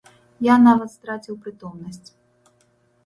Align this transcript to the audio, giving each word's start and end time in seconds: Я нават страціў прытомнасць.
Я 0.45 0.53
нават 0.67 0.93
страціў 0.95 1.35
прытомнасць. 1.43 2.09